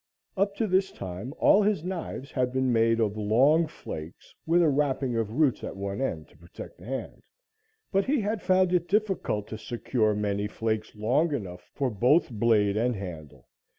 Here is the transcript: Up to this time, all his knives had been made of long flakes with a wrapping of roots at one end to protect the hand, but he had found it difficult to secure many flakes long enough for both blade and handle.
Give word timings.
Up 0.35 0.55
to 0.55 0.65
this 0.65 0.91
time, 0.91 1.31
all 1.37 1.61
his 1.61 1.83
knives 1.83 2.31
had 2.31 2.51
been 2.51 2.73
made 2.73 2.99
of 2.99 3.15
long 3.17 3.67
flakes 3.67 4.33
with 4.47 4.63
a 4.63 4.67
wrapping 4.67 5.15
of 5.15 5.33
roots 5.33 5.63
at 5.63 5.77
one 5.77 6.01
end 6.01 6.27
to 6.29 6.37
protect 6.39 6.79
the 6.79 6.85
hand, 6.85 7.21
but 7.91 8.05
he 8.05 8.19
had 8.21 8.41
found 8.41 8.73
it 8.73 8.87
difficult 8.87 9.47
to 9.49 9.59
secure 9.59 10.15
many 10.15 10.47
flakes 10.47 10.95
long 10.95 11.31
enough 11.35 11.69
for 11.75 11.91
both 11.91 12.31
blade 12.31 12.75
and 12.77 12.95
handle. 12.95 13.47